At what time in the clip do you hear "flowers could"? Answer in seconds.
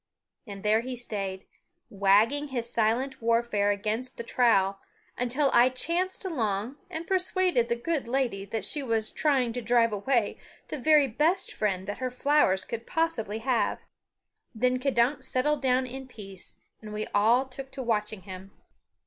12.09-12.87